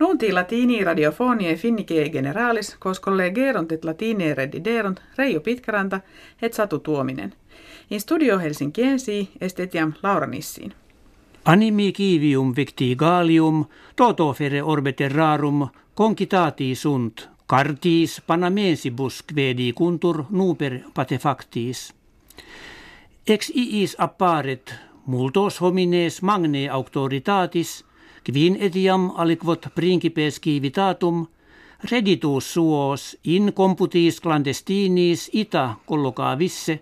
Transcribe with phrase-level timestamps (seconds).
[0.00, 6.00] Nunti latini radiofonie finnike generalis, kos kollegerunt et latine rediderunt Reijo Pitkäranta
[6.42, 7.34] et Satu Tuominen.
[7.90, 10.72] In studio Helsinkiensi estetiam Laura Nissiin.
[11.44, 13.64] Animi kivium victigalium,
[13.96, 21.94] toto fere orbete rarum, concitati sunt, cartis panamensibus quedi kuntur nuper patefactis.
[23.26, 24.74] Ex iis apparet
[25.06, 27.84] multos homines magne auctoritatis,
[28.24, 31.26] quin etiam aliquot principes civitatum,
[31.90, 36.80] reditus suos in computis clandestinis ita collocavisse,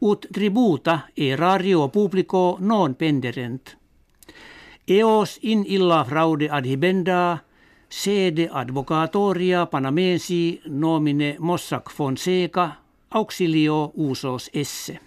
[0.00, 3.76] ut tributa erario publico non penderent.
[4.86, 7.38] Eos in illa fraude adhibenda,
[7.88, 12.70] sede advocatoria panamensi nomine Mossack Fonseca,
[13.10, 15.00] auxilio usos esse.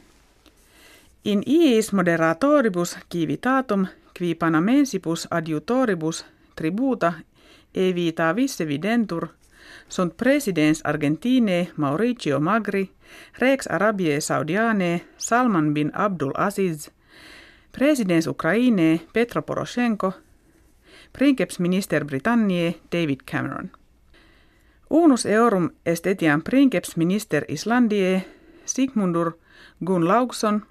[1.23, 3.85] In iis moderatoribus civitatum
[4.17, 6.25] qui panamensibus adjutoribus
[6.55, 7.13] tributa
[7.73, 9.27] evita visse videntur
[9.87, 12.91] sunt presidens Argentine Mauricio Magri,
[13.39, 16.91] Rex Arabie Saudiane Salman bin Abdul Aziz,
[17.71, 20.13] presidens Ukraine Petro Poroshenko,
[21.11, 23.71] princeps minister Britanniae David Cameron.
[24.89, 28.25] Unus eorum est etiam princeps minister Islandiae
[28.65, 29.37] Sigmundur
[29.85, 30.65] Gun Laugson,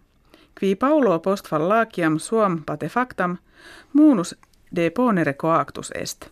[0.58, 3.36] qui Paulo post fallaciam suam pate factam,
[3.92, 4.36] munus
[4.76, 6.30] de ponere coactus est.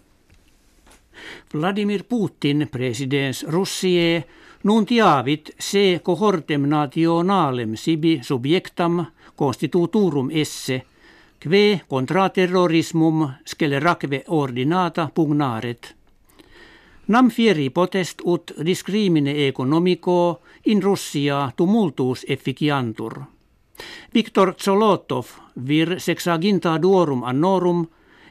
[1.55, 4.25] Vladimir Putin, presidents Russie,
[4.63, 9.05] nuntiavit se cohortem nationalem sibi subjectam
[9.37, 10.83] constituturum esse,
[11.39, 15.95] kve contra terrorismum sceleracve ordinata pugnaret.
[17.07, 23.34] Nam fieri potest ut discrimine economico in Russia tumultus efficiantur.
[24.15, 25.27] Viktor Zolotov
[25.67, 27.87] vir sexaginta duorum annorum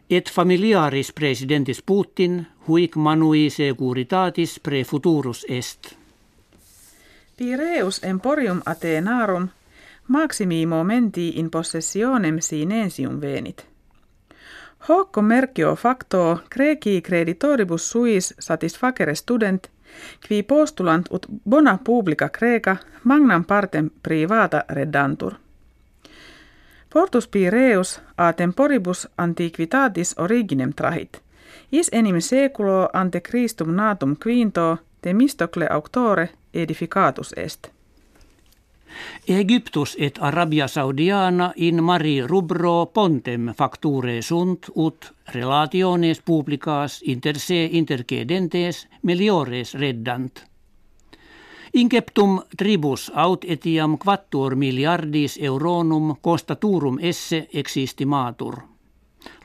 [0.09, 5.95] et familiaris presidentis Putin huic manui securitatis pre futurus est.
[7.37, 9.49] Pireus emporium Athenarum
[10.07, 13.65] maximi momenti in possessionem sinensium venit.
[14.89, 19.69] Hoc commercio facto greci creditoribus suis satisfacere student,
[20.27, 25.33] qui postulant ut bona publica creca magnam partem privata reddantur.
[26.93, 31.21] Portus Pireus a temporibus antiquitatis originem trahit.
[31.71, 37.67] Is enim seculo ante Christum natum quinto Themistocle auctore edificatus est.
[39.27, 47.69] Egyptus et Arabia Saudiana in mari rubro pontem facture sunt ut relationes publicas inter se
[47.71, 50.45] intercedentes meliores reddant.
[51.73, 58.57] Inceptum tribus aut etiam quattuor miliardis euronum constaturum esse existimatur.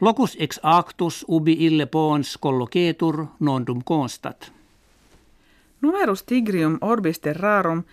[0.01, 4.53] Locus ex actus ubi ille pons collocetur nondum constat.
[5.81, 7.85] Numerus tigrium orbis terrarum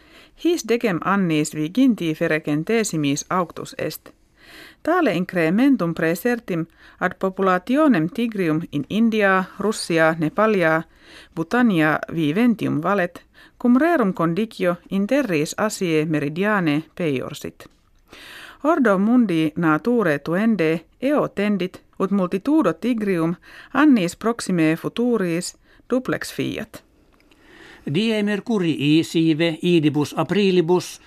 [0.43, 4.09] his decem annis viginti ferecentesimis auctus est.
[4.83, 6.65] Tale incrementum praesertim
[6.99, 10.83] ad populationem tigrium in India, Russia, Nepalia,
[11.35, 13.23] Butania viventium valet,
[13.61, 17.65] cum rerum condicio in terris asie meridiane peiorsit.
[18.63, 23.35] Ordo mundi nature tuende eo tendit ut multitudo tigrium
[23.73, 25.55] annis proxime futuris
[25.89, 26.83] duplex fiat.
[27.85, 30.99] Die mercurii sive idibus aprilibus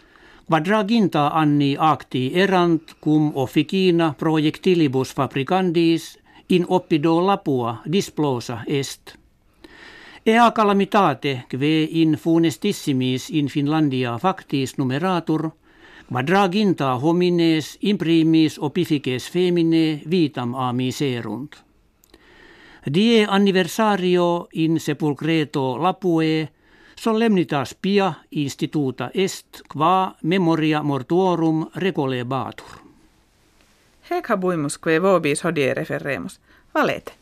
[0.47, 6.19] quadraginta anni acti erant cum officina projectilibus fabricandis
[6.49, 9.16] in oppido lapua displosa est.
[10.27, 15.50] Ea calamitate kve in funestissimis in Finlandia factis numeratur,
[16.12, 21.56] quadraginta homines imprimis opifices femine vitam a miserunt.
[22.87, 26.49] Die anniversario in sepulcreto Lapue
[26.98, 32.66] solemnitas pia instituta est qua memoria mortuorum recolebatur.
[34.10, 36.41] Hec habuimus que vobis hodie referremus.
[36.75, 37.12] Valete.